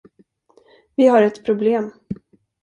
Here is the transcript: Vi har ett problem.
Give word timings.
Vi 0.95 1.07
har 1.07 1.21
ett 1.21 1.45
problem. 1.45 1.91